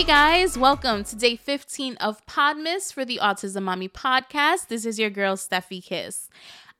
Hey 0.00 0.06
guys, 0.06 0.56
welcome 0.56 1.04
to 1.04 1.14
day 1.14 1.36
15 1.36 1.96
of 1.96 2.24
Podmas 2.24 2.90
for 2.90 3.04
the 3.04 3.20
Autism 3.22 3.64
Mami 3.64 3.90
podcast. 3.90 4.68
This 4.68 4.86
is 4.86 4.98
your 4.98 5.10
girl, 5.10 5.36
Stephy 5.36 5.84
Kiss. 5.84 6.30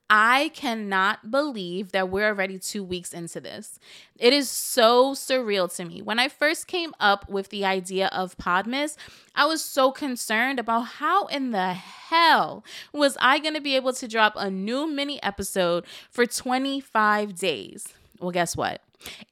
I 0.09 0.49
cannot 0.55 1.29
believe 1.29 1.91
that 1.91 2.09
we're 2.09 2.25
already 2.25 2.57
two 2.57 2.83
weeks 2.83 3.13
into 3.13 3.39
this. 3.39 3.77
It 4.17 4.33
is 4.33 4.49
so 4.49 5.13
surreal 5.13 5.71
to 5.75 5.85
me. 5.85 6.01
When 6.01 6.17
I 6.17 6.29
first 6.29 6.65
came 6.65 6.95
up 6.99 7.29
with 7.29 7.49
the 7.49 7.63
idea 7.63 8.07
of 8.07 8.39
Podmas, 8.39 8.97
I 9.35 9.45
was 9.45 9.63
so 9.63 9.91
concerned 9.91 10.57
about 10.57 10.87
how 10.97 11.27
in 11.27 11.51
the 11.51 11.73
hell 11.73 12.65
was 12.91 13.19
I 13.21 13.37
going 13.37 13.53
to 13.53 13.61
be 13.61 13.75
able 13.75 13.93
to 13.93 14.07
drop 14.07 14.33
a 14.35 14.49
new 14.49 14.87
mini 14.87 15.21
episode 15.21 15.85
for 16.09 16.25
25 16.25 17.35
days. 17.35 17.87
Well, 18.19 18.31
guess 18.31 18.57
what? 18.57 18.81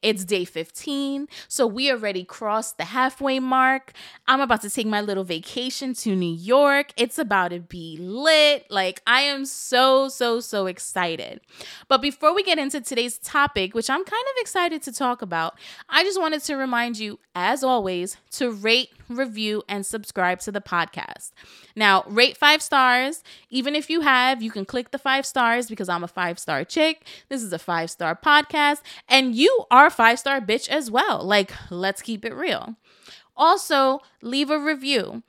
It's 0.02 0.24
day 0.24 0.44
15, 0.44 1.28
so 1.48 1.66
we 1.66 1.90
already 1.90 2.24
crossed 2.24 2.78
the 2.78 2.84
halfway 2.84 3.40
mark. 3.40 3.92
I'm 4.26 4.40
about 4.40 4.62
to 4.62 4.70
take 4.70 4.86
my 4.86 5.00
little 5.00 5.24
vacation 5.24 5.94
to 5.94 6.14
New 6.14 6.34
York. 6.34 6.92
It's 6.96 7.18
about 7.18 7.48
to 7.48 7.60
be 7.60 7.96
lit. 8.00 8.66
Like, 8.70 9.02
I 9.06 9.22
am 9.22 9.44
so, 9.44 10.08
so, 10.08 10.40
so 10.40 10.66
excited. 10.66 11.40
But 11.88 12.02
before 12.02 12.34
we 12.34 12.42
get 12.42 12.58
into 12.58 12.80
today's 12.80 13.18
topic, 13.18 13.74
which 13.74 13.90
I'm 13.90 14.04
kind 14.04 14.24
of 14.36 14.40
excited 14.40 14.82
to 14.82 14.92
talk 14.92 15.22
about, 15.22 15.58
I 15.88 16.04
just 16.04 16.20
wanted 16.20 16.42
to 16.44 16.56
remind 16.56 16.98
you, 16.98 17.18
as 17.34 17.62
always, 17.64 18.16
to 18.32 18.50
rate, 18.50 18.90
review, 19.16 19.62
and 19.68 19.84
subscribe 19.84 20.40
to 20.40 20.52
the 20.52 20.60
podcast. 20.60 21.32
Now, 21.76 22.04
rate 22.06 22.36
five 22.36 22.62
stars. 22.62 23.22
Even 23.50 23.74
if 23.74 23.90
you 23.90 24.00
have, 24.00 24.42
you 24.42 24.50
can 24.50 24.64
click 24.64 24.90
the 24.90 24.98
five 24.98 25.26
stars 25.26 25.68
because 25.68 25.88
I'm 25.88 26.04
a 26.04 26.08
five 26.08 26.38
star 26.38 26.64
chick. 26.64 27.06
This 27.28 27.42
is 27.42 27.52
a 27.52 27.58
five 27.58 27.90
star 27.90 28.14
podcast, 28.16 28.78
and 29.08 29.34
you 29.34 29.66
are 29.70 29.86
a 29.86 29.90
five 29.90 30.18
star 30.18 30.40
bitch 30.40 30.68
as 30.68 30.90
well. 30.90 31.22
Like, 31.24 31.52
let's 31.70 32.02
keep 32.02 32.24
it 32.24 32.34
real. 32.34 32.76
Also, 33.36 34.00
leave 34.22 34.50
a 34.50 34.58
review. 34.58 35.22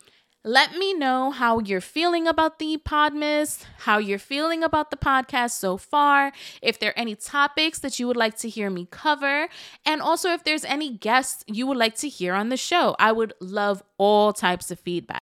Let 0.43 0.75
me 0.75 0.95
know 0.95 1.29
how 1.29 1.59
you're 1.59 1.79
feeling 1.81 2.27
about 2.27 2.57
the 2.57 2.81
Podmas, 2.83 3.63
how 3.81 3.99
you're 3.99 4.17
feeling 4.17 4.63
about 4.63 4.89
the 4.89 4.97
podcast 4.97 5.51
so 5.51 5.77
far, 5.77 6.31
if 6.63 6.79
there 6.79 6.89
are 6.89 6.97
any 6.97 7.13
topics 7.13 7.77
that 7.77 7.99
you 7.99 8.07
would 8.07 8.17
like 8.17 8.35
to 8.39 8.49
hear 8.49 8.71
me 8.71 8.87
cover, 8.89 9.49
and 9.85 10.01
also 10.01 10.31
if 10.31 10.43
there's 10.43 10.65
any 10.65 10.89
guests 10.89 11.43
you 11.45 11.67
would 11.67 11.77
like 11.77 11.95
to 11.97 12.09
hear 12.09 12.33
on 12.33 12.49
the 12.49 12.57
show. 12.57 12.95
I 12.97 13.11
would 13.11 13.33
love 13.39 13.83
all 13.99 14.33
types 14.33 14.71
of 14.71 14.79
feedback. 14.79 15.21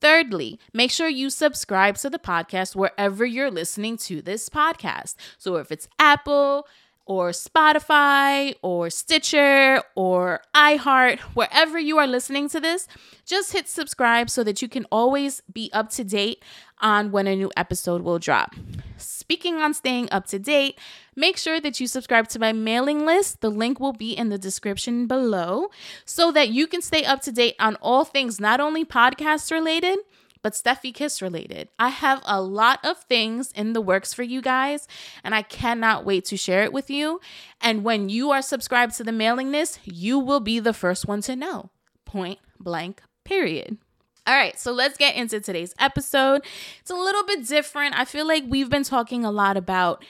Thirdly, 0.00 0.58
make 0.74 0.90
sure 0.90 1.08
you 1.08 1.30
subscribe 1.30 1.96
to 1.98 2.10
the 2.10 2.18
podcast 2.18 2.74
wherever 2.74 3.24
you're 3.24 3.52
listening 3.52 3.98
to 3.98 4.20
this 4.20 4.48
podcast. 4.48 5.14
So 5.38 5.56
if 5.56 5.70
it's 5.70 5.86
Apple, 6.00 6.66
or 7.10 7.30
Spotify 7.30 8.54
or 8.62 8.88
Stitcher 8.88 9.82
or 9.96 10.42
iHeart, 10.54 11.18
wherever 11.34 11.76
you 11.76 11.98
are 11.98 12.06
listening 12.06 12.48
to 12.50 12.60
this, 12.60 12.86
just 13.24 13.52
hit 13.52 13.68
subscribe 13.68 14.30
so 14.30 14.44
that 14.44 14.62
you 14.62 14.68
can 14.68 14.86
always 14.92 15.42
be 15.52 15.70
up 15.72 15.90
to 15.90 16.04
date 16.04 16.44
on 16.78 17.10
when 17.10 17.26
a 17.26 17.34
new 17.34 17.50
episode 17.56 18.02
will 18.02 18.20
drop. 18.20 18.54
Speaking 18.96 19.56
on 19.56 19.74
staying 19.74 20.08
up 20.12 20.26
to 20.28 20.38
date, 20.38 20.78
make 21.16 21.36
sure 21.36 21.60
that 21.60 21.80
you 21.80 21.88
subscribe 21.88 22.28
to 22.28 22.38
my 22.38 22.52
mailing 22.52 23.04
list. 23.04 23.40
The 23.40 23.50
link 23.50 23.80
will 23.80 23.92
be 23.92 24.12
in 24.12 24.28
the 24.28 24.38
description 24.38 25.08
below 25.08 25.70
so 26.04 26.30
that 26.30 26.50
you 26.50 26.68
can 26.68 26.80
stay 26.80 27.04
up 27.04 27.22
to 27.22 27.32
date 27.32 27.56
on 27.58 27.74
all 27.82 28.04
things 28.04 28.38
not 28.38 28.60
only 28.60 28.84
podcast 28.84 29.50
related, 29.50 29.98
but 30.42 30.52
Stephy 30.52 30.92
Kiss 30.94 31.20
related. 31.20 31.68
I 31.78 31.88
have 31.88 32.22
a 32.24 32.40
lot 32.40 32.80
of 32.84 32.98
things 32.98 33.52
in 33.52 33.72
the 33.72 33.80
works 33.80 34.14
for 34.14 34.22
you 34.22 34.40
guys, 34.40 34.88
and 35.22 35.34
I 35.34 35.42
cannot 35.42 36.04
wait 36.04 36.24
to 36.26 36.36
share 36.36 36.62
it 36.62 36.72
with 36.72 36.90
you. 36.90 37.20
And 37.60 37.84
when 37.84 38.08
you 38.08 38.30
are 38.30 38.42
subscribed 38.42 38.96
to 38.96 39.04
the 39.04 39.12
mailing 39.12 39.50
list, 39.50 39.80
you 39.84 40.18
will 40.18 40.40
be 40.40 40.58
the 40.58 40.72
first 40.72 41.06
one 41.06 41.22
to 41.22 41.36
know. 41.36 41.70
Point 42.04 42.38
blank, 42.58 43.02
period. 43.24 43.78
All 44.26 44.34
right, 44.36 44.58
so 44.58 44.70
let's 44.70 44.96
get 44.96 45.16
into 45.16 45.40
today's 45.40 45.74
episode. 45.78 46.42
It's 46.80 46.90
a 46.90 46.94
little 46.94 47.24
bit 47.24 47.46
different. 47.46 47.98
I 47.98 48.04
feel 48.04 48.26
like 48.28 48.44
we've 48.46 48.70
been 48.70 48.84
talking 48.84 49.24
a 49.24 49.30
lot 49.30 49.56
about 49.56 50.04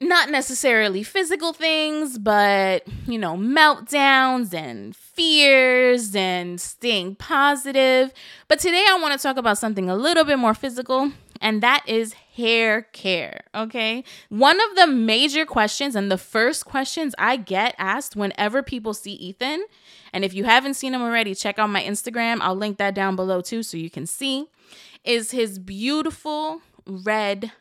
not 0.00 0.30
necessarily 0.30 1.02
physical 1.02 1.52
things, 1.52 2.18
but 2.18 2.86
you 3.06 3.18
know, 3.18 3.36
meltdowns 3.36 4.52
and 4.52 4.94
fears 4.94 6.14
and 6.14 6.60
staying 6.60 7.14
positive. 7.14 8.12
But 8.48 8.58
today 8.58 8.84
I 8.88 8.98
want 9.00 9.18
to 9.18 9.22
talk 9.22 9.36
about 9.36 9.58
something 9.58 9.88
a 9.88 9.96
little 9.96 10.24
bit 10.24 10.38
more 10.38 10.52
physical, 10.52 11.12
and 11.40 11.62
that 11.62 11.82
is 11.86 12.12
hair 12.12 12.82
care. 12.92 13.44
Okay. 13.54 14.04
One 14.28 14.60
of 14.60 14.76
the 14.76 14.86
major 14.86 15.46
questions 15.46 15.96
and 15.96 16.10
the 16.10 16.18
first 16.18 16.66
questions 16.66 17.14
I 17.18 17.36
get 17.38 17.74
asked 17.78 18.16
whenever 18.16 18.62
people 18.62 18.92
see 18.92 19.12
Ethan, 19.12 19.64
and 20.12 20.24
if 20.24 20.34
you 20.34 20.44
haven't 20.44 20.74
seen 20.74 20.92
him 20.92 21.02
already, 21.02 21.34
check 21.34 21.58
out 21.58 21.70
my 21.70 21.82
Instagram. 21.82 22.38
I'll 22.42 22.54
link 22.54 22.76
that 22.76 22.94
down 22.94 23.16
below 23.16 23.40
too 23.40 23.62
so 23.62 23.78
you 23.78 23.88
can 23.88 24.06
see, 24.06 24.46
is 25.04 25.30
his 25.30 25.58
beautiful 25.58 26.60
red 26.86 27.52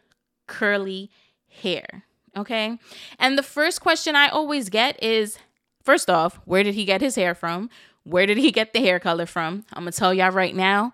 curly 0.47 1.09
hair. 1.47 2.04
Okay. 2.35 2.78
And 3.18 3.38
the 3.38 3.44
first 3.44 3.81
question 3.81 4.16
I 4.16 4.28
always 4.28 4.69
get 4.69 5.01
is 5.01 5.38
first 5.84 6.09
off, 6.09 6.40
where 6.46 6.63
did 6.63 6.75
he 6.75 6.85
get 6.85 7.01
his 7.01 7.16
hair 7.16 7.34
from? 7.34 7.69
Where 8.03 8.25
did 8.25 8.38
he 8.38 8.51
get 8.51 8.73
the 8.73 8.79
hair 8.79 9.00
color 9.00 9.25
from? 9.25 9.66
I'm 9.73 9.84
going 9.84 9.91
to 9.91 9.97
tell 9.97 10.13
y'all 10.13 10.31
right 10.31 10.56
now, 10.56 10.94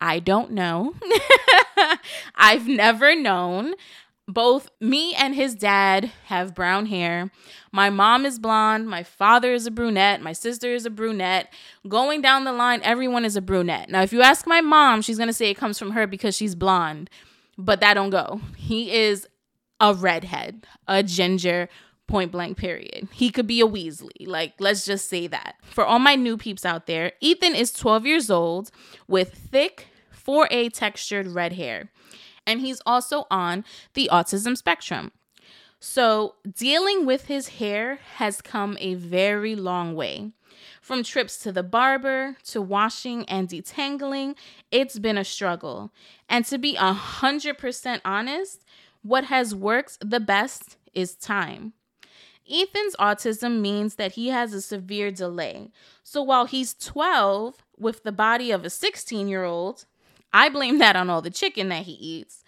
I 0.00 0.18
don't 0.18 0.52
know. 0.52 0.94
I've 2.34 2.68
never 2.68 3.16
known. 3.16 3.74
Both 4.28 4.70
me 4.80 5.14
and 5.14 5.34
his 5.34 5.54
dad 5.54 6.12
have 6.26 6.54
brown 6.54 6.86
hair. 6.86 7.30
My 7.72 7.90
mom 7.90 8.24
is 8.24 8.38
blonde. 8.38 8.86
My 8.86 9.02
father 9.02 9.52
is 9.52 9.66
a 9.66 9.70
brunette. 9.70 10.22
My 10.22 10.32
sister 10.32 10.72
is 10.72 10.86
a 10.86 10.90
brunette. 10.90 11.52
Going 11.88 12.22
down 12.22 12.44
the 12.44 12.52
line, 12.52 12.80
everyone 12.84 13.24
is 13.24 13.34
a 13.34 13.42
brunette. 13.42 13.90
Now, 13.90 14.02
if 14.02 14.12
you 14.12 14.22
ask 14.22 14.46
my 14.46 14.60
mom, 14.60 15.02
she's 15.02 15.16
going 15.16 15.28
to 15.28 15.32
say 15.32 15.50
it 15.50 15.56
comes 15.56 15.78
from 15.78 15.90
her 15.90 16.06
because 16.06 16.36
she's 16.36 16.54
blonde 16.54 17.10
but 17.58 17.80
that 17.80 17.94
don't 17.94 18.10
go. 18.10 18.40
He 18.56 18.92
is 18.92 19.26
a 19.82 19.92
redhead, 19.92 20.64
a 20.86 21.02
ginger, 21.02 21.68
point 22.06 22.30
blank 22.30 22.56
period. 22.56 23.08
He 23.12 23.30
could 23.30 23.46
be 23.46 23.60
a 23.60 23.66
Weasley. 23.66 24.26
Like, 24.26 24.54
let's 24.60 24.84
just 24.84 25.08
say 25.08 25.26
that. 25.26 25.56
For 25.64 25.84
all 25.84 25.98
my 25.98 26.14
new 26.14 26.36
peeps 26.36 26.64
out 26.64 26.86
there, 26.86 27.12
Ethan 27.20 27.54
is 27.54 27.72
12 27.72 28.06
years 28.06 28.30
old 28.30 28.70
with 29.08 29.34
thick 29.34 29.88
4A 30.14 30.72
textured 30.72 31.26
red 31.26 31.54
hair. 31.54 31.90
And 32.46 32.60
he's 32.60 32.80
also 32.86 33.26
on 33.30 33.64
the 33.94 34.08
autism 34.12 34.56
spectrum. 34.56 35.10
So, 35.80 36.36
dealing 36.48 37.04
with 37.04 37.26
his 37.26 37.48
hair 37.48 37.98
has 38.16 38.40
come 38.40 38.76
a 38.78 38.94
very 38.94 39.56
long 39.56 39.96
way. 39.96 40.30
From 40.80 41.02
trips 41.02 41.38
to 41.38 41.50
the 41.50 41.62
barber 41.64 42.36
to 42.44 42.62
washing 42.62 43.24
and 43.28 43.48
detangling, 43.48 44.36
it's 44.70 44.98
been 45.00 45.18
a 45.18 45.24
struggle. 45.24 45.92
And 46.28 46.44
to 46.46 46.58
be 46.58 46.76
100% 46.76 48.00
honest, 48.04 48.64
what 49.02 49.24
has 49.24 49.54
worked 49.54 49.98
the 50.00 50.20
best 50.20 50.76
is 50.94 51.14
time. 51.14 51.72
Ethan's 52.50 52.96
autism 52.96 53.60
means 53.60 53.94
that 53.96 54.12
he 54.12 54.28
has 54.28 54.52
a 54.52 54.60
severe 54.60 55.10
delay. 55.10 55.70
So 56.02 56.22
while 56.22 56.46
he's 56.46 56.74
12 56.74 57.56
with 57.78 58.02
the 58.02 58.12
body 58.12 58.50
of 58.50 58.64
a 58.64 58.70
16 58.70 59.28
year 59.28 59.44
old, 59.44 59.86
I 60.32 60.48
blame 60.48 60.78
that 60.78 60.96
on 60.96 61.10
all 61.10 61.22
the 61.22 61.30
chicken 61.30 61.68
that 61.68 61.84
he 61.84 61.92
eats. 61.92 62.42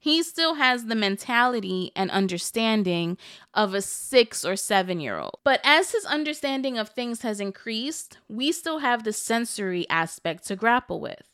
He 0.00 0.22
still 0.22 0.54
has 0.54 0.84
the 0.84 0.94
mentality 0.94 1.90
and 1.96 2.10
understanding 2.10 3.18
of 3.52 3.74
a 3.74 3.82
six 3.82 4.44
or 4.44 4.54
seven 4.54 5.00
year 5.00 5.18
old. 5.18 5.38
But 5.44 5.60
as 5.64 5.90
his 5.90 6.04
understanding 6.04 6.78
of 6.78 6.90
things 6.90 7.22
has 7.22 7.40
increased, 7.40 8.18
we 8.28 8.52
still 8.52 8.78
have 8.78 9.02
the 9.02 9.12
sensory 9.12 9.88
aspect 9.90 10.46
to 10.46 10.56
grapple 10.56 11.00
with. 11.00 11.27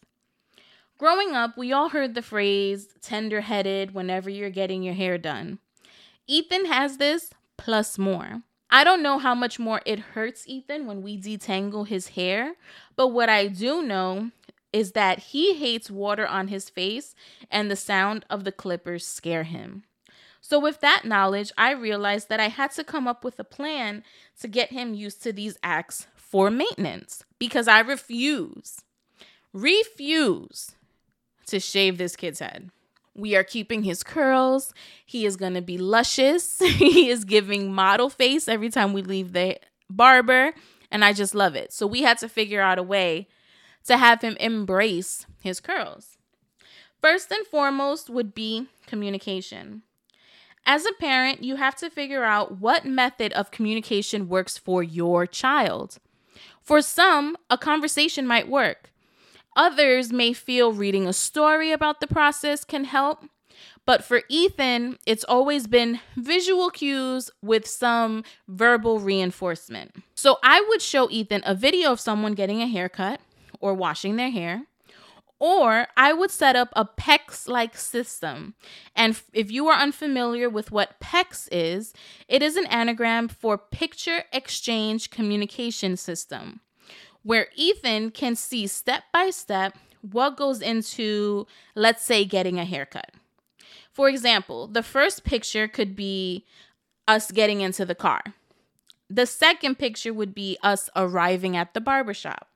Growing 1.05 1.35
up, 1.35 1.59
we 1.59 1.71
all 1.71 1.91
heard 1.91 2.15
the 2.15 2.23
phrase 2.23 2.89
tender 3.03 3.43
headed 3.43 3.93
whenever 3.93 4.31
you're 4.31 4.49
getting 4.49 4.83
your 4.83 4.95
hair 4.95 5.19
done. 5.19 5.59
Ethan 6.27 6.65
has 6.65 6.97
this 6.97 7.29
plus 7.59 7.99
more. 7.99 8.41
I 8.71 8.85
don't 8.85 9.03
know 9.03 9.19
how 9.19 9.35
much 9.35 9.59
more 9.59 9.83
it 9.85 9.99
hurts 9.99 10.49
Ethan 10.49 10.87
when 10.87 11.03
we 11.03 11.21
detangle 11.21 11.87
his 11.87 12.09
hair, 12.09 12.55
but 12.97 13.09
what 13.09 13.29
I 13.29 13.49
do 13.49 13.83
know 13.83 14.31
is 14.73 14.93
that 14.93 15.19
he 15.19 15.53
hates 15.53 15.91
water 15.91 16.27
on 16.27 16.49
his 16.49 16.71
face 16.71 17.15
and 17.51 17.71
the 17.71 17.77
sound 17.77 18.25
of 18.31 18.45
the 18.45 18.51
clippers 18.51 19.07
scare 19.07 19.45
him. 19.45 19.85
So, 20.41 20.59
with 20.59 20.81
that 20.81 21.05
knowledge, 21.05 21.53
I 21.59 21.73
realized 21.73 22.31
that 22.31 22.41
I 22.41 22.49
had 22.49 22.71
to 22.77 22.83
come 22.83 23.07
up 23.07 23.25
with 23.25 23.39
a 23.39 23.45
plan 23.45 24.05
to 24.41 24.49
get 24.49 24.71
him 24.71 24.95
used 24.95 25.23
to 25.25 25.35
these 25.35 25.59
acts 25.63 26.07
for 26.17 26.51
maintenance 26.51 27.25
because 27.39 27.69
I 27.69 27.81
refuse, 27.81 28.81
refuse 29.53 30.71
to 31.47 31.61
shave 31.61 31.99
this 31.99 32.17
kid's 32.17 32.41
head. 32.41 32.71
We 33.15 33.37
are 33.37 33.45
keeping 33.45 33.85
his 33.85 34.03
curls. 34.03 34.75
He 35.07 35.25
is 35.25 35.37
going 35.37 35.55
to 35.55 35.63
be 35.63 35.79
luscious. 35.79 36.59
he 36.65 37.09
is 37.09 37.25
giving 37.25 37.73
model 37.73 38.11
face 38.11 38.49
every 38.49 38.71
time 38.71 38.93
we 38.93 39.03
leave 39.03 39.33
the 39.33 39.59
barber. 39.89 40.53
And 40.91 41.05
I 41.05 41.13
just 41.13 41.35
love 41.35 41.55
it. 41.55 41.73
So 41.73 41.87
we 41.87 42.03
had 42.03 42.19
to 42.19 42.29
figure 42.29 42.61
out 42.61 42.79
a 42.79 42.83
way 42.83 43.29
to 43.87 43.97
have 43.97 44.23
him 44.23 44.37
embrace 44.41 45.27
his 45.41 45.61
curls. 45.61 46.17
First 47.01 47.31
and 47.31 47.47
foremost 47.47 48.09
would 48.09 48.35
be 48.35 48.67
communication. 48.87 49.83
As 50.67 50.87
a 50.87 50.93
parent, 50.95 51.45
you 51.45 51.57
have 51.57 51.77
to 51.77 51.91
figure 51.91 52.25
out 52.25 52.59
what 52.59 52.87
method 52.87 53.33
of 53.35 53.51
communication 53.51 54.29
works 54.29 54.57
for 54.57 54.83
your 54.83 55.27
child. 55.27 55.99
For 56.63 56.81
some, 56.81 57.37
a 57.51 57.59
conversation 57.59 58.27
might 58.27 58.49
work. 58.49 58.91
Others 59.57 60.13
may 60.13 60.33
feel 60.33 60.73
reading 60.73 61.07
a 61.07 61.13
story 61.13 61.73
about 61.73 62.01
the 62.01 62.07
process 62.07 62.65
can 62.65 62.85
help. 62.85 63.25
But 63.87 64.03
for 64.03 64.23
Ethan, 64.29 64.99
it's 65.07 65.25
always 65.25 65.67
been 65.67 66.01
visual 66.17 66.71
cues 66.71 67.31
with 67.43 67.67
some 67.67 68.25
verbal 68.49 68.99
reinforcement. 68.99 69.95
So 70.15 70.39
I 70.43 70.65
would 70.69 70.81
show 70.81 71.11
Ethan 71.11 71.43
a 71.45 71.55
video 71.55 71.93
of 71.93 72.01
someone 72.01 72.33
getting 72.33 72.63
a 72.63 72.67
haircut 72.67 73.21
or 73.61 73.75
washing 73.75 74.17
their 74.17 74.31
hair. 74.31 74.67
Or 75.39 75.89
I 75.97 76.13
would 76.15 76.31
set 76.31 76.57
up 76.57 76.71
a 76.75 76.87
PECS 76.87 77.49
like 77.49 77.77
system. 77.77 78.55
And 78.97 79.21
if 79.33 79.51
you 79.51 79.69
are 79.69 79.79
unfamiliar 79.79 80.49
with 80.49 80.71
what 80.73 80.99
PECS 81.01 81.49
is, 81.53 81.93
it 82.29 82.43
is 82.43 82.57
an 82.57 82.67
anagram 82.67 83.29
for 83.29 83.59
Picture 83.59 84.25
Exchange 84.33 85.11
Communication 85.11 85.97
System, 85.97 86.61
where 87.25 87.49
Ethan 87.57 88.11
can 88.11 88.37
see 88.37 88.67
step 88.69 89.05
by 89.13 89.31
step 89.31 89.77
what 90.13 90.37
goes 90.37 90.61
into, 90.61 91.47
let's 91.75 92.05
say, 92.05 92.25
getting 92.25 92.59
a 92.59 92.65
haircut. 92.65 93.11
For 93.91 94.09
example, 94.09 94.67
the 94.67 94.83
first 94.83 95.25
picture 95.25 95.67
could 95.67 95.97
be 95.97 96.45
us 97.09 97.31
getting 97.31 97.61
into 97.61 97.85
the 97.85 97.95
car. 97.95 98.23
The 99.09 99.27
second 99.27 99.79
picture 99.79 100.13
would 100.13 100.35
be 100.35 100.59
us 100.63 100.91
arriving 100.95 101.57
at 101.57 101.75
the 101.75 101.81
barbershop. 101.81 102.49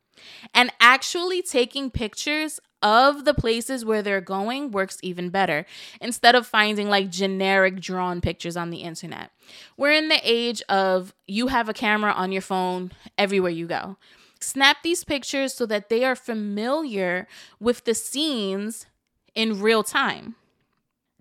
And 0.53 0.73
actually 0.81 1.43
taking 1.43 1.91
pictures 1.91 2.59
of 2.83 3.25
the 3.25 3.35
places 3.35 3.85
where 3.85 4.03
they're 4.03 4.21
going 4.21 4.71
works 4.71 4.99
even 5.03 5.31
better 5.31 5.65
instead 6.01 6.35
of 6.35 6.47
finding 6.47 6.89
like 6.89 7.11
generic 7.11 7.81
drawn 7.81 8.21
pictures 8.21 8.57
on 8.57 8.71
the 8.71 8.79
internet. 8.79 9.31
We're 9.77 9.93
in 9.93 10.09
the 10.09 10.21
age 10.23 10.63
of 10.69 11.15
you 11.27 11.49
have 11.49 11.69
a 11.69 11.75
camera 11.75 12.13
on 12.13 12.33
your 12.33 12.43
phone 12.43 12.93
everywhere 13.17 13.51
you 13.51 13.67
go. 13.67 13.97
Snap 14.41 14.79
these 14.83 15.05
pictures 15.05 15.55
so 15.55 15.67
that 15.67 15.89
they 15.89 16.05
are 16.05 16.17
familiar 16.17 17.27
with 17.59 17.85
the 17.85 17.95
scenes 17.95 18.87
in 19.35 19.61
real 19.61 19.83
time. 19.83 20.37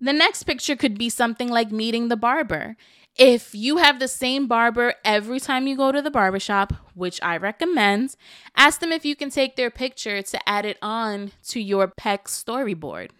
The 0.00 0.12
next 0.12 0.44
picture 0.44 0.76
could 0.76 0.96
be 0.96 1.08
something 1.08 1.48
like 1.48 1.72
meeting 1.72 2.08
the 2.08 2.16
barber. 2.16 2.76
If 3.16 3.52
you 3.52 3.78
have 3.78 3.98
the 3.98 4.06
same 4.06 4.46
barber 4.46 4.94
every 5.04 5.40
time 5.40 5.66
you 5.66 5.76
go 5.76 5.90
to 5.90 6.00
the 6.00 6.10
barbershop, 6.10 6.72
which 6.94 7.18
I 7.20 7.36
recommend, 7.36 8.14
ask 8.56 8.78
them 8.78 8.92
if 8.92 9.04
you 9.04 9.16
can 9.16 9.30
take 9.30 9.56
their 9.56 9.70
picture 9.70 10.22
to 10.22 10.48
add 10.48 10.64
it 10.64 10.78
on 10.80 11.32
to 11.48 11.60
your 11.60 11.88
PEC 11.88 12.24
storyboard. 12.24 13.10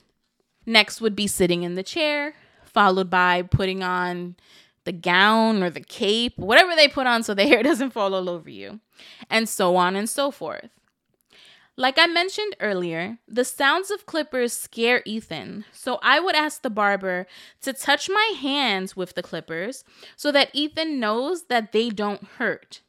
Next 0.64 1.00
would 1.00 1.16
be 1.16 1.26
sitting 1.26 1.64
in 1.64 1.74
the 1.74 1.82
chair, 1.82 2.34
followed 2.62 3.10
by 3.10 3.42
putting 3.42 3.82
on 3.82 4.36
the 4.88 4.92
gown 4.92 5.62
or 5.62 5.68
the 5.68 5.82
cape, 5.82 6.38
whatever 6.38 6.74
they 6.74 6.88
put 6.88 7.06
on 7.06 7.22
so 7.22 7.34
the 7.34 7.46
hair 7.46 7.62
doesn't 7.62 7.90
fall 7.90 8.14
all 8.14 8.30
over 8.30 8.48
you, 8.48 8.80
and 9.28 9.46
so 9.46 9.76
on 9.76 9.94
and 9.94 10.08
so 10.08 10.30
forth. 10.30 10.70
Like 11.76 11.98
I 11.98 12.06
mentioned 12.06 12.56
earlier, 12.58 13.18
the 13.28 13.44
sounds 13.44 13.90
of 13.90 14.06
clippers 14.06 14.54
scare 14.54 15.02
Ethan, 15.04 15.66
so 15.72 15.98
I 16.02 16.20
would 16.20 16.34
ask 16.34 16.62
the 16.62 16.70
barber 16.70 17.26
to 17.60 17.74
touch 17.74 18.08
my 18.08 18.34
hands 18.40 18.96
with 18.96 19.14
the 19.14 19.22
clippers 19.22 19.84
so 20.16 20.32
that 20.32 20.50
Ethan 20.54 20.98
knows 20.98 21.44
that 21.48 21.72
they 21.72 21.90
don't 21.90 22.24
hurt. 22.38 22.80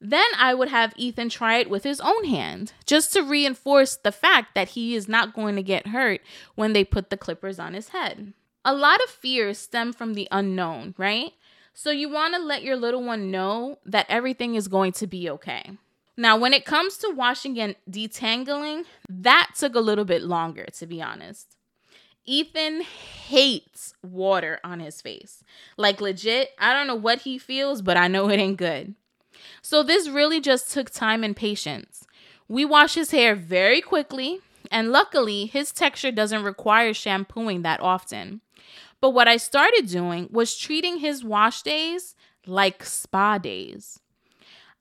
Then 0.00 0.26
I 0.36 0.54
would 0.54 0.70
have 0.70 0.92
Ethan 0.96 1.28
try 1.28 1.58
it 1.58 1.70
with 1.70 1.84
his 1.84 2.00
own 2.00 2.24
hand, 2.24 2.72
just 2.84 3.12
to 3.12 3.22
reinforce 3.22 3.94
the 3.94 4.12
fact 4.12 4.56
that 4.56 4.70
he 4.70 4.96
is 4.96 5.08
not 5.08 5.34
going 5.34 5.54
to 5.54 5.62
get 5.62 5.86
hurt 5.86 6.20
when 6.56 6.72
they 6.72 6.84
put 6.84 7.10
the 7.10 7.16
clippers 7.16 7.60
on 7.60 7.74
his 7.74 7.90
head. 7.90 8.34
A 8.64 8.74
lot 8.74 9.02
of 9.04 9.10
fears 9.10 9.58
stem 9.58 9.92
from 9.92 10.14
the 10.14 10.26
unknown, 10.30 10.94
right? 10.96 11.32
So 11.74 11.90
you 11.90 12.08
want 12.08 12.34
to 12.34 12.40
let 12.40 12.62
your 12.62 12.76
little 12.76 13.02
one 13.02 13.32
know 13.32 13.78
that 13.84 14.06
everything 14.08 14.54
is 14.54 14.68
going 14.68 14.92
to 14.92 15.08
be 15.08 15.28
okay. 15.28 15.72
Now, 16.16 16.36
when 16.36 16.54
it 16.54 16.64
comes 16.64 16.96
to 16.98 17.12
washing 17.12 17.58
and 17.58 17.74
detangling, 17.90 18.84
that 19.08 19.50
took 19.58 19.74
a 19.74 19.80
little 19.80 20.04
bit 20.04 20.22
longer, 20.22 20.66
to 20.76 20.86
be 20.86 21.02
honest. 21.02 21.56
Ethan 22.24 22.82
hates 22.82 23.94
water 24.02 24.60
on 24.62 24.78
his 24.78 25.02
face. 25.02 25.42
Like, 25.76 26.00
legit, 26.00 26.50
I 26.60 26.72
don't 26.72 26.86
know 26.86 26.94
what 26.94 27.22
he 27.22 27.36
feels, 27.38 27.82
but 27.82 27.96
I 27.96 28.06
know 28.06 28.30
it 28.30 28.38
ain't 28.38 28.56
good. 28.56 28.94
So, 29.60 29.82
this 29.82 30.08
really 30.08 30.40
just 30.40 30.72
took 30.72 30.90
time 30.90 31.24
and 31.24 31.36
patience. 31.36 32.06
We 32.46 32.64
wash 32.64 32.94
his 32.94 33.10
hair 33.10 33.34
very 33.34 33.80
quickly, 33.80 34.38
and 34.70 34.92
luckily, 34.92 35.46
his 35.46 35.72
texture 35.72 36.12
doesn't 36.12 36.44
require 36.44 36.94
shampooing 36.94 37.62
that 37.62 37.80
often. 37.80 38.40
But 39.04 39.10
what 39.10 39.28
I 39.28 39.36
started 39.36 39.86
doing 39.86 40.30
was 40.32 40.56
treating 40.56 41.00
his 41.00 41.22
wash 41.22 41.60
days 41.60 42.14
like 42.46 42.82
spa 42.86 43.36
days. 43.36 44.00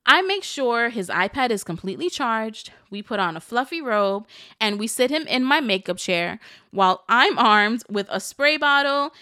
I 0.06 0.22
make 0.22 0.46
sure 0.46 0.88
his 0.88 1.10
iPad 1.10 1.50
is 1.50 1.66
completely 1.66 2.10
charged. 2.10 2.72
We 2.90 3.02
put 3.02 3.20
on 3.20 3.36
a 3.36 3.42
fluffy 3.42 3.82
robe 3.82 4.26
and 4.62 4.80
we 4.80 4.88
sit 4.88 5.12
him 5.12 5.28
in 5.28 5.44
my 5.44 5.60
makeup 5.60 5.98
chair 5.98 6.40
while 6.72 7.04
I'm 7.10 7.38
armed 7.38 7.84
with 7.90 8.08
a 8.10 8.22
spray 8.22 8.56
bottle, 8.56 9.14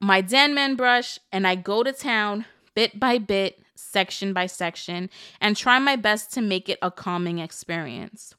my 0.00 0.20
Denman 0.20 0.76
brush, 0.76 1.18
and 1.32 1.44
I 1.44 1.56
go 1.56 1.82
to 1.82 1.92
town 1.92 2.44
bit 2.76 3.00
by 3.00 3.18
bit, 3.18 3.58
section 3.74 4.32
by 4.32 4.46
section, 4.46 5.10
and 5.40 5.56
try 5.56 5.80
my 5.80 5.96
best 5.96 6.32
to 6.34 6.40
make 6.40 6.68
it 6.68 6.78
a 6.80 6.92
calming 6.92 7.40
experience. 7.40 8.36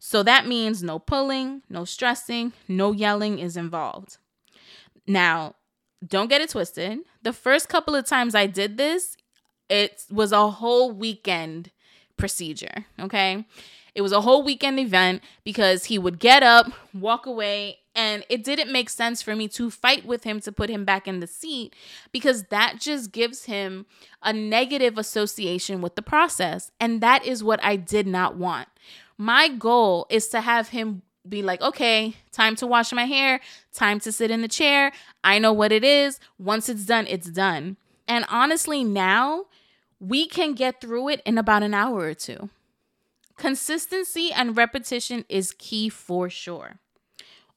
So 0.00 0.24
that 0.24 0.48
means 0.48 0.82
no 0.82 0.98
pulling, 0.98 1.62
no 1.70 1.84
stressing, 1.84 2.54
no 2.66 2.90
yelling 2.90 3.38
is 3.38 3.56
involved. 3.56 4.18
Now, 5.06 5.54
don't 6.06 6.28
get 6.28 6.40
it 6.40 6.50
twisted. 6.50 6.98
The 7.22 7.32
first 7.32 7.68
couple 7.68 7.94
of 7.94 8.06
times 8.06 8.34
I 8.34 8.46
did 8.46 8.76
this, 8.76 9.16
it 9.68 10.04
was 10.10 10.32
a 10.32 10.50
whole 10.50 10.92
weekend 10.92 11.70
procedure, 12.16 12.86
okay? 13.00 13.46
It 13.94 14.02
was 14.02 14.12
a 14.12 14.20
whole 14.20 14.42
weekend 14.42 14.80
event 14.80 15.22
because 15.44 15.84
he 15.84 15.98
would 15.98 16.18
get 16.18 16.42
up, 16.42 16.70
walk 16.92 17.26
away, 17.26 17.78
and 17.94 18.24
it 18.28 18.42
didn't 18.42 18.72
make 18.72 18.90
sense 18.90 19.22
for 19.22 19.36
me 19.36 19.46
to 19.48 19.70
fight 19.70 20.04
with 20.04 20.24
him 20.24 20.40
to 20.40 20.50
put 20.50 20.68
him 20.68 20.84
back 20.84 21.06
in 21.06 21.20
the 21.20 21.28
seat 21.28 21.76
because 22.10 22.44
that 22.44 22.80
just 22.80 23.12
gives 23.12 23.44
him 23.44 23.86
a 24.22 24.32
negative 24.32 24.98
association 24.98 25.80
with 25.80 25.94
the 25.94 26.02
process. 26.02 26.72
And 26.80 27.00
that 27.00 27.24
is 27.24 27.44
what 27.44 27.62
I 27.62 27.76
did 27.76 28.08
not 28.08 28.36
want. 28.36 28.68
My 29.16 29.48
goal 29.48 30.06
is 30.10 30.26
to 30.28 30.40
have 30.40 30.70
him 30.70 31.02
be 31.28 31.42
like, 31.42 31.60
okay, 31.62 32.16
time 32.32 32.56
to 32.56 32.66
wash 32.66 32.92
my 32.92 33.04
hair, 33.04 33.40
time 33.72 34.00
to 34.00 34.12
sit 34.12 34.30
in 34.30 34.42
the 34.42 34.48
chair. 34.48 34.92
I 35.22 35.38
know 35.38 35.52
what 35.52 35.72
it 35.72 35.84
is. 35.84 36.20
Once 36.38 36.68
it's 36.68 36.84
done, 36.84 37.06
it's 37.08 37.28
done. 37.28 37.76
And 38.06 38.24
honestly, 38.28 38.84
now 38.84 39.46
we 39.98 40.26
can 40.26 40.52
get 40.52 40.80
through 40.80 41.08
it 41.08 41.22
in 41.24 41.38
about 41.38 41.62
an 41.62 41.74
hour 41.74 42.00
or 42.00 42.14
two. 42.14 42.50
Consistency 43.36 44.30
and 44.32 44.56
repetition 44.56 45.24
is 45.28 45.54
key 45.58 45.88
for 45.88 46.28
sure. 46.28 46.76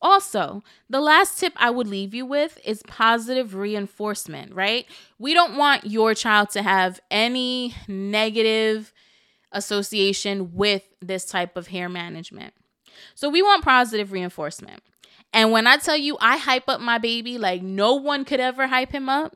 Also, 0.01 0.63
the 0.89 1.01
last 1.01 1.39
tip 1.39 1.53
I 1.55 1.71
would 1.71 1.87
leave 1.87 2.13
you 2.13 2.25
with 2.25 2.59
is 2.63 2.83
positive 2.87 3.55
reinforcement, 3.55 4.53
right? 4.53 4.85
We 5.17 5.33
don't 5.33 5.57
want 5.57 5.85
your 5.85 6.13
child 6.13 6.51
to 6.51 6.61
have 6.61 6.99
any 7.09 7.73
negative 7.87 8.93
association 9.51 10.53
with 10.53 10.83
this 11.01 11.25
type 11.25 11.57
of 11.57 11.67
hair 11.67 11.89
management. 11.89 12.53
So, 13.15 13.29
we 13.29 13.41
want 13.41 13.63
positive 13.63 14.11
reinforcement. 14.11 14.81
And 15.33 15.51
when 15.51 15.67
I 15.67 15.77
tell 15.77 15.97
you 15.97 16.17
I 16.19 16.37
hype 16.37 16.69
up 16.69 16.79
my 16.79 16.97
baby 16.97 17.37
like 17.37 17.61
no 17.61 17.93
one 17.93 18.25
could 18.25 18.39
ever 18.39 18.67
hype 18.67 18.91
him 18.91 19.09
up, 19.09 19.35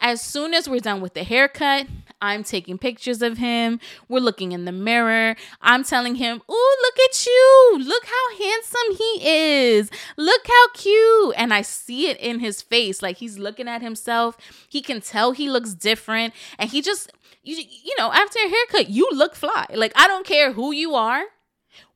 as 0.00 0.20
soon 0.20 0.54
as 0.54 0.68
we're 0.68 0.80
done 0.80 1.00
with 1.00 1.14
the 1.14 1.24
haircut, 1.24 1.86
I'm 2.20 2.42
taking 2.42 2.78
pictures 2.78 3.22
of 3.22 3.38
him. 3.38 3.80
We're 4.08 4.20
looking 4.20 4.52
in 4.52 4.64
the 4.64 4.72
mirror. 4.72 5.36
I'm 5.60 5.84
telling 5.84 6.16
him, 6.16 6.42
Ooh, 6.50 6.76
look 6.82 6.98
at 6.98 7.26
you. 7.26 7.78
Look 7.80 8.04
how 8.04 8.38
handsome 8.38 8.96
he 8.96 9.20
is. 9.22 9.90
Look 10.16 10.46
how 10.46 10.68
cute. 10.74 11.34
And 11.36 11.54
I 11.54 11.62
see 11.62 12.08
it 12.08 12.18
in 12.18 12.40
his 12.40 12.60
face. 12.62 13.02
Like 13.02 13.18
he's 13.18 13.38
looking 13.38 13.68
at 13.68 13.82
himself. 13.82 14.36
He 14.68 14.80
can 14.80 15.00
tell 15.00 15.32
he 15.32 15.48
looks 15.48 15.74
different. 15.74 16.34
And 16.58 16.70
he 16.70 16.82
just, 16.82 17.12
you, 17.44 17.56
you 17.56 17.94
know, 17.98 18.12
after 18.12 18.38
a 18.44 18.48
haircut, 18.48 18.90
you 18.90 19.08
look 19.12 19.34
fly. 19.34 19.66
Like 19.72 19.92
I 19.94 20.08
don't 20.08 20.26
care 20.26 20.52
who 20.52 20.72
you 20.72 20.94
are. 20.94 21.22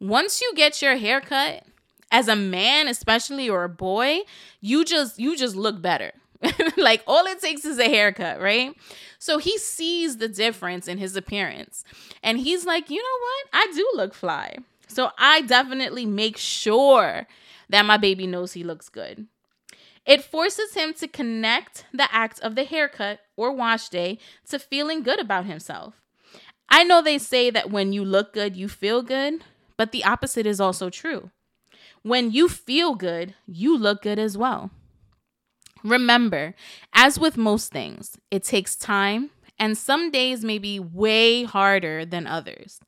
Once 0.01 0.41
you 0.41 0.53
get 0.55 0.83
your 0.83 0.97
haircut, 0.97 1.65
as 2.13 2.29
a 2.29 2.37
man 2.37 2.87
especially 2.87 3.49
or 3.49 3.65
a 3.65 3.69
boy 3.69 4.21
you 4.61 4.85
just 4.85 5.19
you 5.19 5.37
just 5.37 5.57
look 5.57 5.83
better. 5.83 6.13
Like 6.77 7.03
all 7.07 7.25
it 7.27 7.41
takes 7.41 7.65
is 7.65 7.79
a 7.79 7.89
haircut 7.89 8.41
right? 8.41 8.77
So 9.19 9.39
he 9.39 9.57
sees 9.59 10.19
the 10.19 10.29
difference 10.29 10.87
in 10.89 10.99
his 10.99 11.17
appearance. 11.17 11.85
And 12.23 12.39
he's 12.39 12.67
like 12.67 12.91
you 12.91 12.99
know 13.03 13.19
what? 13.21 13.69
I 13.69 13.73
do 13.75 13.91
look 13.95 14.15
fly. 14.15 14.57
So 14.87 15.11
i 15.17 15.41
definitely 15.41 16.05
make 16.05 16.37
sure 16.37 17.27
that 17.71 17.87
my 17.87 17.97
baby 17.97 18.27
knows 18.27 18.53
he 18.53 18.63
looks 18.63 18.91
good. 18.91 19.27
It 20.05 20.23
forces 20.23 20.75
him 20.75 20.93
to 20.95 21.09
connect 21.09 21.87
the 21.95 22.13
act 22.13 22.41
of 22.41 22.57
the 22.57 22.65
haircut 22.65 23.21
or 23.37 23.53
wash 23.53 23.89
day 23.89 24.19
to 24.51 24.59
feeling 24.59 25.03
good 25.03 25.21
about 25.21 25.47
himself. 25.47 25.95
I 26.69 26.83
know 26.83 27.01
they 27.01 27.19
say 27.19 27.51
that 27.51 27.71
when 27.71 27.93
you 27.93 28.05
look 28.05 28.35
good 28.35 28.57
you 28.57 28.69
feel 28.69 29.03
good 29.03 29.45
but 29.77 29.93
the 29.93 30.05
opposite 30.05 30.47
is 30.47 30.61
also 30.61 30.91
true 30.91 31.31
when 32.03 32.31
you 32.31 32.49
feel 32.49 32.95
good, 32.95 33.35
you 33.47 33.77
look 33.79 34.03
good 34.03 34.19
as 34.19 34.37
well. 34.37 34.71
Remember, 35.85 36.55
as 36.93 37.19
with 37.19 37.37
most 37.37 37.73
things, 37.73 38.17
it 38.31 38.45
takes 38.45 38.77
time, 38.77 39.31
and 39.59 39.77
some 39.77 40.11
days 40.11 40.45
may 40.45 40.59
be 40.59 40.79
way 40.79 41.45
harder 41.45 42.05
than 42.05 42.27
others. 42.27 42.81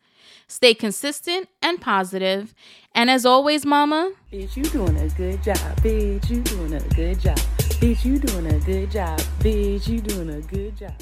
Stay 0.47 0.75
consistent 0.75 1.49
and 1.63 1.81
positive. 1.81 2.55
And 2.95 3.11
as 3.11 3.25
always, 3.27 3.65
mama, 3.65 4.13
bitch, 4.33 4.57
you 4.57 4.65
doing 4.65 4.97
a 4.99 5.09
good 5.11 5.43
job. 5.43 5.57
Bitch, 5.81 6.29
you 6.31 6.43
doing 6.43 6.75
a 6.75 6.81
good 6.95 7.19
job. 7.19 7.39
Bitch, 7.81 8.05
you 8.05 8.19
doing 8.19 8.47
a 8.47 8.59
good 8.61 8.91
job. 8.91 9.19
Bitch, 9.41 9.89
you 9.89 10.01
doing 10.01 10.31
a 10.31 10.41
good 10.41 10.77
job. 10.77 10.95